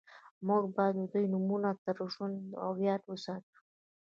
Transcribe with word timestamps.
موږ 0.47 0.63
باید 0.75 0.95
د 0.99 1.03
دوی 1.11 1.25
نومونه 1.33 1.69
تل 1.83 1.97
ژوندي 2.13 2.49
او 2.63 2.71
یاد 2.87 3.01
وساتو 3.05 3.57